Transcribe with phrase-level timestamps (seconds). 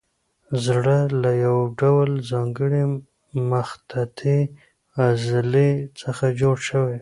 [0.65, 2.83] زړه له یو ډول ځانګړې
[3.51, 4.39] مخططې
[5.03, 6.89] عضلې څخه جوړ شوی.